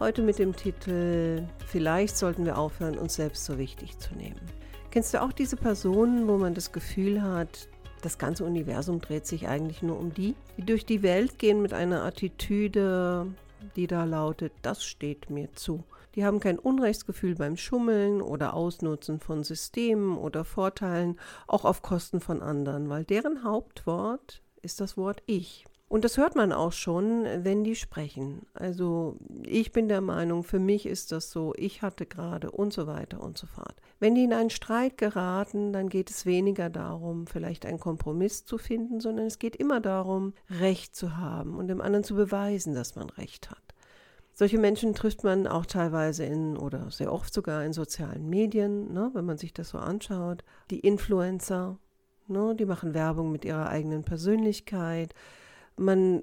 [0.00, 4.40] Heute mit dem Titel Vielleicht sollten wir aufhören, uns selbst so wichtig zu nehmen.
[4.90, 7.68] Kennst du auch diese Personen, wo man das Gefühl hat,
[8.00, 11.74] das ganze Universum dreht sich eigentlich nur um die, die durch die Welt gehen mit
[11.74, 13.26] einer Attitüde,
[13.76, 15.84] die da lautet, das steht mir zu.
[16.14, 22.22] Die haben kein Unrechtsgefühl beim Schummeln oder Ausnutzen von Systemen oder Vorteilen, auch auf Kosten
[22.22, 25.66] von anderen, weil deren Hauptwort ist das Wort Ich.
[25.90, 28.46] Und das hört man auch schon, wenn die sprechen.
[28.54, 32.86] Also ich bin der Meinung, für mich ist das so, ich hatte gerade und so
[32.86, 33.74] weiter und so fort.
[33.98, 38.56] Wenn die in einen Streit geraten, dann geht es weniger darum, vielleicht einen Kompromiss zu
[38.56, 42.94] finden, sondern es geht immer darum, Recht zu haben und dem anderen zu beweisen, dass
[42.94, 43.74] man Recht hat.
[44.32, 49.10] Solche Menschen trifft man auch teilweise in oder sehr oft sogar in sozialen Medien, ne,
[49.12, 50.44] wenn man sich das so anschaut.
[50.70, 51.78] Die Influencer,
[52.28, 55.14] ne, die machen Werbung mit ihrer eigenen Persönlichkeit
[55.80, 56.22] man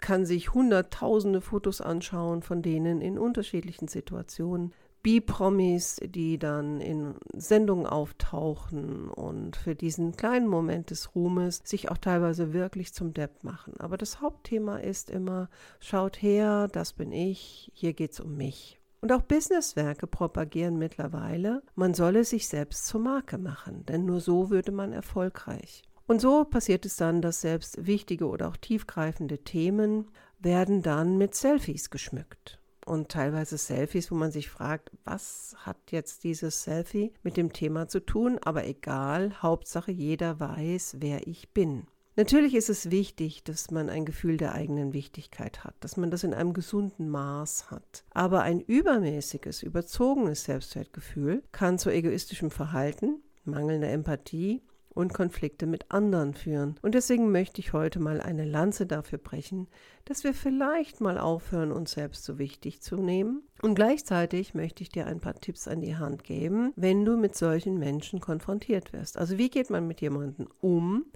[0.00, 4.72] kann sich hunderttausende Fotos anschauen von denen in unterschiedlichen Situationen.
[5.02, 11.98] B-Promis, die dann in Sendungen auftauchen und für diesen kleinen Moment des Ruhmes sich auch
[11.98, 13.74] teilweise wirklich zum Depp machen.
[13.80, 15.48] Aber das Hauptthema ist immer,
[15.80, 18.78] schaut her, das bin ich, hier geht's um mich.
[19.00, 24.50] Und auch Businesswerke propagieren mittlerweile, man solle sich selbst zur Marke machen, denn nur so
[24.50, 25.82] würde man erfolgreich.
[26.12, 31.34] Und so passiert es dann, dass selbst wichtige oder auch tiefgreifende Themen werden dann mit
[31.34, 32.60] Selfies geschmückt.
[32.84, 37.88] Und teilweise Selfies, wo man sich fragt, was hat jetzt dieses Selfie mit dem Thema
[37.88, 38.38] zu tun?
[38.42, 41.86] Aber egal, Hauptsache jeder weiß, wer ich bin.
[42.14, 46.24] Natürlich ist es wichtig, dass man ein Gefühl der eigenen Wichtigkeit hat, dass man das
[46.24, 48.04] in einem gesunden Maß hat.
[48.10, 54.60] Aber ein übermäßiges, überzogenes Selbstwertgefühl kann zu egoistischem Verhalten, mangelnder Empathie
[54.94, 56.76] und Konflikte mit anderen führen.
[56.82, 59.68] Und deswegen möchte ich heute mal eine Lanze dafür brechen,
[60.04, 63.42] dass wir vielleicht mal aufhören, uns selbst so wichtig zu nehmen.
[63.62, 67.36] Und gleichzeitig möchte ich dir ein paar Tipps an die Hand geben, wenn du mit
[67.36, 69.16] solchen Menschen konfrontiert wirst.
[69.16, 71.06] Also wie geht man mit jemandem um,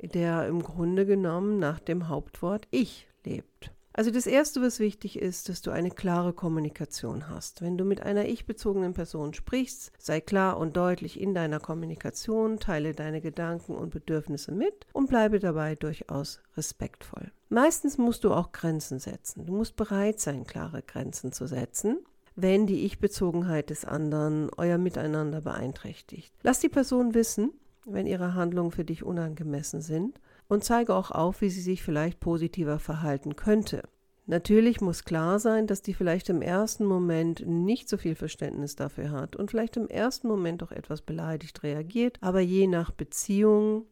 [0.00, 3.72] der im Grunde genommen nach dem Hauptwort Ich lebt?
[3.98, 7.62] Also das Erste, was wichtig ist, dass du eine klare Kommunikation hast.
[7.62, 12.94] Wenn du mit einer ich-bezogenen Person sprichst, sei klar und deutlich in deiner Kommunikation, teile
[12.94, 17.32] deine Gedanken und Bedürfnisse mit und bleibe dabei durchaus respektvoll.
[17.48, 19.46] Meistens musst du auch Grenzen setzen.
[19.46, 21.98] Du musst bereit sein, klare Grenzen zu setzen
[22.40, 26.32] wenn die Ich-Bezogenheit des anderen euer Miteinander beeinträchtigt.
[26.44, 27.50] Lass die Person wissen,
[27.92, 32.20] wenn ihre Handlungen für dich unangemessen sind und zeige auch auf, wie sie sich vielleicht
[32.20, 33.82] positiver verhalten könnte.
[34.26, 39.10] Natürlich muss klar sein, dass die vielleicht im ersten Moment nicht so viel Verständnis dafür
[39.10, 43.86] hat und vielleicht im ersten Moment auch etwas beleidigt reagiert, aber je nach Beziehung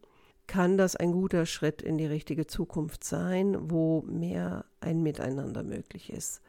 [0.47, 6.13] kann das ein guter Schritt in die richtige Zukunft sein, wo mehr ein Miteinander möglich
[6.13, 6.43] ist.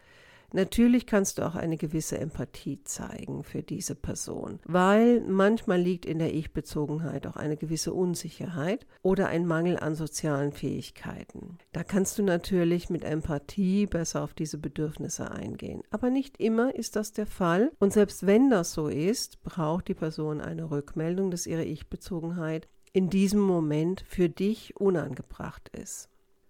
[0.53, 6.19] Natürlich kannst du auch eine gewisse Empathie zeigen für diese Person, weil manchmal liegt in
[6.19, 11.57] der Ich-Bezogenheit auch eine gewisse Unsicherheit oder ein Mangel an sozialen Fähigkeiten.
[11.73, 15.83] Da kannst du natürlich mit Empathie besser auf diese Bedürfnisse eingehen.
[15.91, 17.71] Aber nicht immer ist das der Fall.
[17.79, 23.09] Und selbst wenn das so ist, braucht die Person eine Rückmeldung, dass ihre Ich-Bezogenheit in
[23.09, 26.09] diesem Moment für dich unangebracht ist.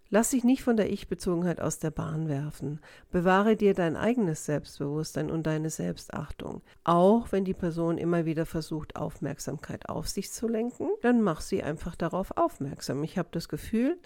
[0.09, 2.79] Lass dich nicht von der Ich-Bezogenheit aus der Bahn werfen.
[3.11, 6.61] Bewahre dir dein eigenes Selbstbewusstsein und deine Selbstachtung.
[6.85, 11.61] Auch wenn die Person immer wieder versucht, Aufmerksamkeit auf sich zu lenken, dann mach sie
[11.61, 13.03] einfach darauf aufmerksam.
[13.03, 13.97] Ich habe das Gefühl,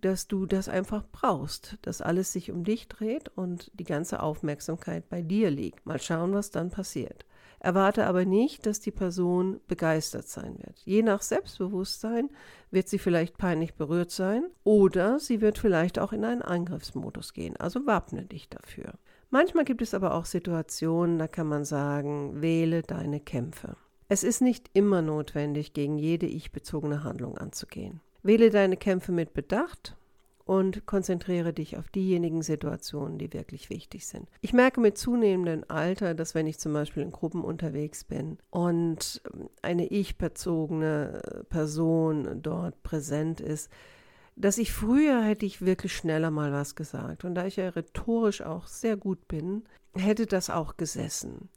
[0.00, 5.08] dass du das einfach brauchst, dass alles sich um dich dreht und die ganze Aufmerksamkeit
[5.10, 5.84] bei dir liegt.
[5.84, 7.26] Mal schauen, was dann passiert.
[7.62, 10.80] Erwarte aber nicht, dass die Person begeistert sein wird.
[10.84, 12.28] Je nach Selbstbewusstsein
[12.72, 17.56] wird sie vielleicht peinlich berührt sein oder sie wird vielleicht auch in einen Angriffsmodus gehen.
[17.56, 18.94] Also wappne dich dafür.
[19.30, 23.76] Manchmal gibt es aber auch Situationen, da kann man sagen, wähle deine Kämpfe.
[24.08, 28.00] Es ist nicht immer notwendig, gegen jede ich-bezogene Handlung anzugehen.
[28.24, 29.96] Wähle deine Kämpfe mit Bedacht
[30.44, 34.28] und konzentriere dich auf diejenigen Situationen, die wirklich wichtig sind.
[34.40, 39.22] Ich merke mit zunehmendem Alter, dass wenn ich zum Beispiel in Gruppen unterwegs bin und
[39.62, 43.70] eine ich-bezogene Person dort präsent ist,
[44.36, 47.24] dass ich früher hätte ich wirklich schneller mal was gesagt.
[47.24, 51.50] Und da ich ja rhetorisch auch sehr gut bin, hätte das auch gesessen.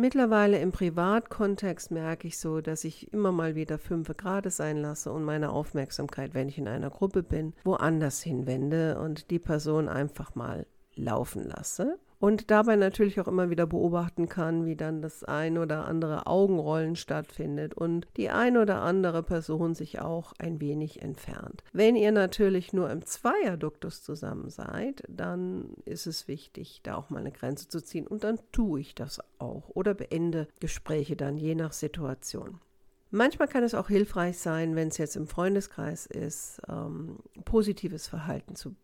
[0.00, 5.12] Mittlerweile im Privatkontext merke ich so, dass ich immer mal wieder fünf Grade sein lasse
[5.12, 10.34] und meine Aufmerksamkeit, wenn ich in einer Gruppe bin, woanders hinwende und die Person einfach
[10.34, 10.64] mal
[10.94, 15.86] laufen lasse und dabei natürlich auch immer wieder beobachten kann, wie dann das ein oder
[15.86, 21.64] andere Augenrollen stattfindet und die ein oder andere Person sich auch ein wenig entfernt.
[21.72, 27.20] Wenn ihr natürlich nur im Zweierduktus zusammen seid, dann ist es wichtig, da auch mal
[27.20, 31.54] eine Grenze zu ziehen und dann tue ich das auch oder beende Gespräche dann je
[31.54, 32.60] nach Situation.
[33.10, 38.54] Manchmal kann es auch hilfreich sein, wenn es jetzt im Freundeskreis ist, ähm, positives Verhalten
[38.54, 38.76] zu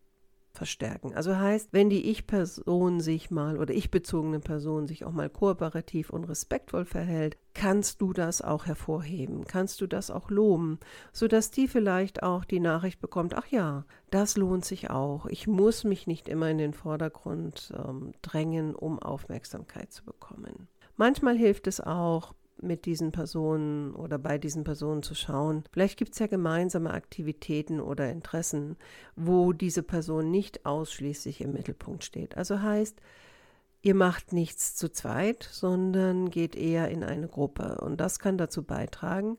[0.57, 1.13] verstärken.
[1.13, 6.25] Also heißt, wenn die Ich-Person sich mal oder ich-bezogene Person sich auch mal kooperativ und
[6.25, 10.79] respektvoll verhält, kannst du das auch hervorheben, kannst du das auch loben,
[11.13, 15.25] sodass die vielleicht auch die Nachricht bekommt, ach ja, das lohnt sich auch.
[15.27, 20.67] Ich muss mich nicht immer in den Vordergrund ähm, drängen, um Aufmerksamkeit zu bekommen.
[20.97, 22.33] Manchmal hilft es auch,
[22.67, 25.63] mit diesen Personen oder bei diesen Personen zu schauen.
[25.71, 28.75] Vielleicht gibt es ja gemeinsame Aktivitäten oder Interessen,
[29.15, 32.37] wo diese Person nicht ausschließlich im Mittelpunkt steht.
[32.37, 33.01] Also heißt,
[33.81, 37.79] ihr macht nichts zu zweit, sondern geht eher in eine Gruppe.
[37.81, 39.37] Und das kann dazu beitragen,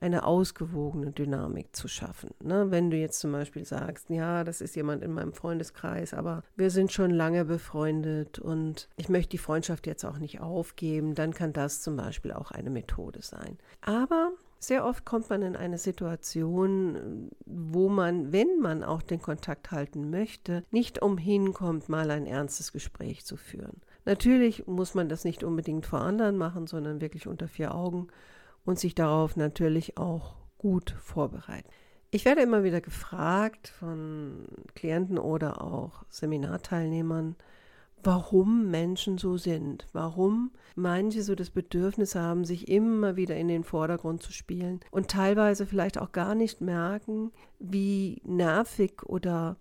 [0.00, 2.30] eine ausgewogene Dynamik zu schaffen.
[2.42, 2.70] Ne?
[2.70, 6.70] Wenn du jetzt zum Beispiel sagst, ja, das ist jemand in meinem Freundeskreis, aber wir
[6.70, 11.52] sind schon lange befreundet und ich möchte die Freundschaft jetzt auch nicht aufgeben, dann kann
[11.52, 13.58] das zum Beispiel auch eine Methode sein.
[13.82, 19.70] Aber sehr oft kommt man in eine Situation, wo man, wenn man auch den Kontakt
[19.70, 23.80] halten möchte, nicht umhin kommt, mal ein ernstes Gespräch zu führen.
[24.04, 28.08] Natürlich muss man das nicht unbedingt vor anderen machen, sondern wirklich unter vier Augen
[28.64, 31.68] und sich darauf natürlich auch gut vorbereiten.
[32.10, 37.36] Ich werde immer wieder gefragt von Klienten oder auch Seminarteilnehmern,
[38.02, 43.62] warum Menschen so sind, warum manche so das Bedürfnis haben, sich immer wieder in den
[43.62, 49.56] Vordergrund zu spielen und teilweise vielleicht auch gar nicht merken, wie nervig oder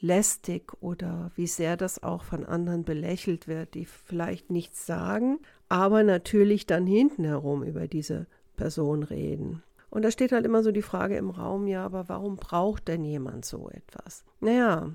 [0.00, 5.38] lästig oder wie sehr das auch von anderen belächelt wird, die vielleicht nichts sagen,
[5.68, 8.26] aber natürlich dann hinten herum über diese
[8.56, 9.62] Person reden.
[9.90, 13.04] Und da steht halt immer so die Frage im Raum, ja, aber warum braucht denn
[13.04, 14.24] jemand so etwas?
[14.40, 14.90] Naja,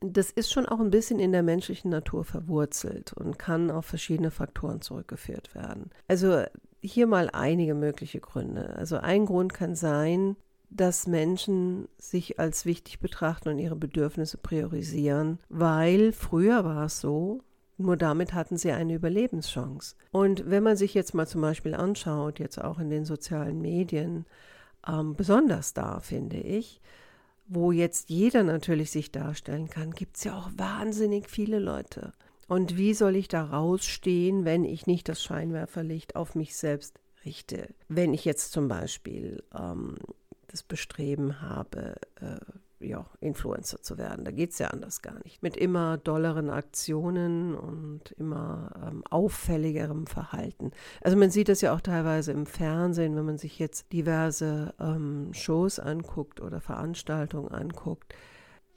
[0.00, 4.30] das ist schon auch ein bisschen in der menschlichen Natur verwurzelt und kann auf verschiedene
[4.30, 5.90] Faktoren zurückgeführt werden.
[6.06, 6.44] Also
[6.80, 8.74] hier mal einige mögliche Gründe.
[8.76, 10.36] Also ein Grund kann sein,
[10.70, 17.40] dass Menschen sich als wichtig betrachten und ihre Bedürfnisse priorisieren, weil früher war es so,
[17.78, 19.94] nur damit hatten sie eine Überlebenschance.
[20.10, 24.26] Und wenn man sich jetzt mal zum Beispiel anschaut, jetzt auch in den sozialen Medien,
[24.86, 26.80] ähm, besonders da finde ich,
[27.46, 32.12] wo jetzt jeder natürlich sich darstellen kann, gibt es ja auch wahnsinnig viele Leute.
[32.48, 37.68] Und wie soll ich da rausstehen, wenn ich nicht das Scheinwerferlicht auf mich selbst richte?
[37.88, 39.96] Wenn ich jetzt zum Beispiel ähm,
[40.48, 42.38] das Bestreben habe, äh,
[42.80, 44.24] ja, Influencer zu werden.
[44.24, 45.42] Da geht es ja anders gar nicht.
[45.42, 50.70] Mit immer dolleren Aktionen und immer ähm, auffälligerem Verhalten.
[51.02, 55.30] Also man sieht das ja auch teilweise im Fernsehen, wenn man sich jetzt diverse ähm,
[55.32, 58.14] Shows anguckt oder Veranstaltungen anguckt,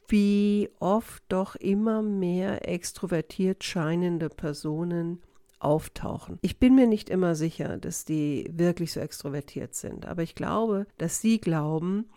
[0.07, 5.22] wie oft doch immer mehr extrovertiert scheinende Personen
[5.63, 6.39] auftauchen.
[6.41, 10.88] Ich bin mir nicht immer sicher, dass die wirklich so extrovertiert sind, aber ich glaube,
[10.98, 12.10] dass sie glauben,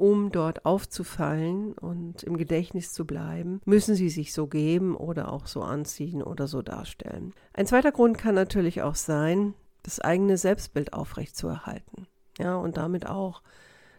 [0.00, 5.46] um dort aufzufallen und im Gedächtnis zu bleiben, müssen sie sich so geben oder auch
[5.46, 7.34] so anziehen oder so darstellen.
[7.52, 9.52] Ein zweiter Grund kann natürlich auch sein,
[9.82, 12.06] das eigene Selbstbild aufrechtzuerhalten.
[12.38, 13.42] Ja, und damit auch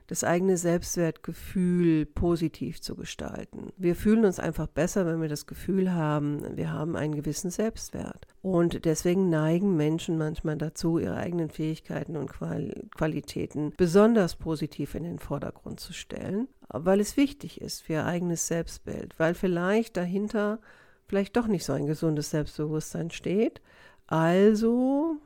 [0.08, 3.72] das eigene Selbstwertgefühl positiv zu gestalten.
[3.78, 8.28] Wir fühlen uns einfach besser, wenn wir das Gefühl haben, wir haben einen gewissen Selbstwert.
[8.42, 15.20] Und deswegen neigen Menschen manchmal dazu, ihre eigenen Fähigkeiten und Qualitäten besonders positiv in den
[15.20, 20.60] Vordergrund zu stellen, weil es wichtig ist für ihr eigenes Selbstbild, weil vielleicht dahinter
[21.08, 23.62] vielleicht doch nicht so ein gesundes Selbstbewusstsein steht.
[24.08, 25.18] Also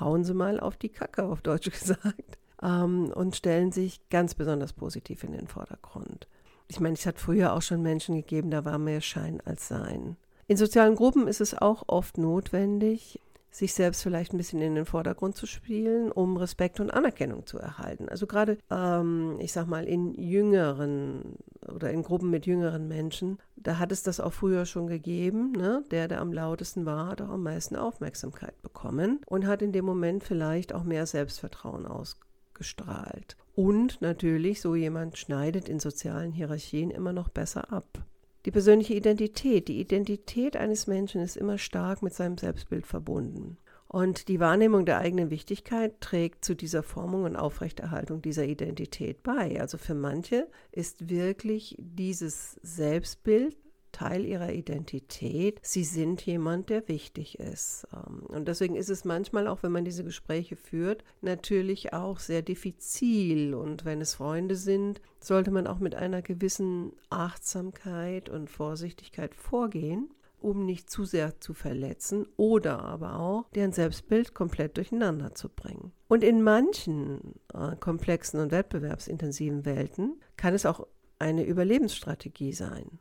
[0.00, 4.72] hauen Sie mal auf die Kacke, auf Deutsch gesagt ähm, und stellen sich ganz besonders
[4.72, 6.26] positiv in den Vordergrund.
[6.66, 10.16] Ich meine, es hat früher auch schon Menschen gegeben, da war mehr Schein als Sein.
[10.50, 14.86] In sozialen Gruppen ist es auch oft notwendig, sich selbst vielleicht ein bisschen in den
[14.86, 18.08] Vordergrund zu spielen, um Respekt und Anerkennung zu erhalten.
[18.08, 21.36] Also gerade, ähm, ich sag mal, in jüngeren
[21.70, 25.52] oder in Gruppen mit jüngeren Menschen, da hat es das auch früher schon gegeben.
[25.52, 25.84] Ne?
[25.90, 29.84] Der, der am lautesten war, hat auch am meisten Aufmerksamkeit bekommen und hat in dem
[29.84, 33.36] Moment vielleicht auch mehr Selbstvertrauen ausgestrahlt.
[33.54, 38.02] Und natürlich, so jemand schneidet in sozialen Hierarchien immer noch besser ab.
[38.48, 43.58] Die persönliche Identität, die Identität eines Menschen ist immer stark mit seinem Selbstbild verbunden.
[43.88, 49.60] Und die Wahrnehmung der eigenen Wichtigkeit trägt zu dieser Formung und Aufrechterhaltung dieser Identität bei.
[49.60, 53.54] Also für manche ist wirklich dieses Selbstbild
[53.98, 55.58] Teil ihrer Identität.
[55.62, 57.88] Sie sind jemand, der wichtig ist.
[57.92, 62.42] Ähm, und deswegen ist es manchmal auch, wenn man diese Gespräche führt, natürlich auch sehr
[62.42, 63.54] diffizil.
[63.54, 70.10] Und wenn es Freunde sind, sollte man auch mit einer gewissen Achtsamkeit und Vorsichtigkeit vorgehen
[70.40, 75.90] um nicht zu sehr zu verletzen oder aber auch deren Selbstbild komplett durcheinander zu bringen.
[76.06, 80.86] Und in manchen äh, komplexen und wettbewerbsintensiven Welten kann es auch
[81.18, 83.00] eine Überlebensstrategie sein,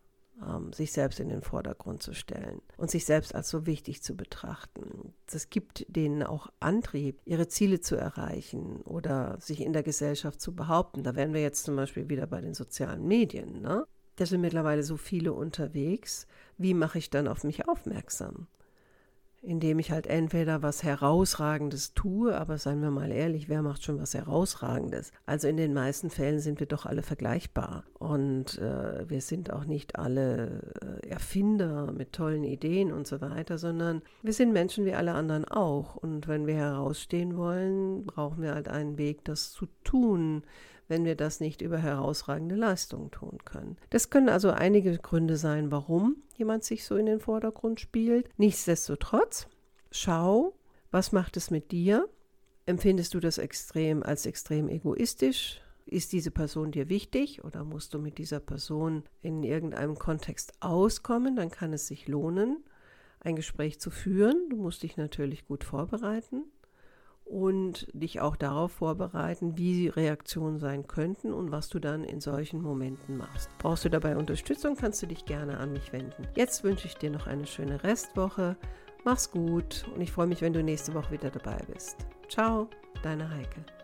[0.72, 5.14] sich selbst in den Vordergrund zu stellen und sich selbst als so wichtig zu betrachten.
[5.32, 10.56] Das gibt denen auch Antrieb, ihre Ziele zu erreichen oder sich in der Gesellschaft zu
[10.56, 11.04] behaupten.
[11.04, 13.62] Da wären wir jetzt zum Beispiel wieder bei den sozialen Medien.
[13.62, 13.86] Ne?
[14.18, 16.28] Da sind mittlerweile so viele unterwegs.
[16.58, 18.48] Wie mache ich dann auf mich aufmerksam?
[19.48, 23.98] Indem ich halt entweder was Herausragendes tue, aber seien wir mal ehrlich, wer macht schon
[23.98, 25.14] was Herausragendes?
[25.26, 27.86] Also in den meisten Fällen sind wir doch alle vergleichbar.
[27.94, 33.58] Und äh, wir sind auch nicht alle äh, Erfinder mit tollen Ideen und so weiter,
[33.58, 35.96] sondern wir sind Menschen wie alle anderen auch.
[35.96, 40.44] Und wenn wir herausstehen wollen, brauchen wir halt einen Weg, das zu tun
[40.88, 43.78] wenn wir das nicht über herausragende Leistungen tun können.
[43.90, 48.30] Das können also einige Gründe sein, warum jemand sich so in den Vordergrund spielt.
[48.38, 49.48] Nichtsdestotrotz,
[49.92, 50.54] schau,
[50.92, 52.08] was macht es mit dir?
[52.66, 55.62] Empfindest du das extrem als extrem egoistisch?
[55.86, 61.38] Ist diese Person dir wichtig oder musst du mit dieser Person in irgendeinem Kontext auskommen?
[61.38, 62.64] Dann kann es sich lohnen,
[63.22, 64.50] ein Gespräch zu führen.
[64.50, 66.44] Du musst dich natürlich gut vorbereiten
[67.30, 72.62] und dich auch darauf vorbereiten, wie Reaktionen sein könnten und was du dann in solchen
[72.62, 73.50] Momenten machst.
[73.60, 76.28] Brauchst du dabei Unterstützung, kannst du dich gerne an mich wenden.
[76.36, 78.56] Jetzt wünsche ich dir noch eine schöne Restwoche.
[79.04, 81.98] Mach's gut und ich freue mich, wenn du nächste Woche wieder dabei bist.
[82.30, 82.70] Ciao,
[83.04, 83.77] deine Heike.